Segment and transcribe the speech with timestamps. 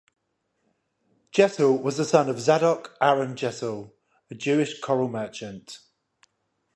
[1.31, 3.93] Jessel was the son of Zadok Aaron Jessel,
[4.31, 5.77] a Jewish coral merchant.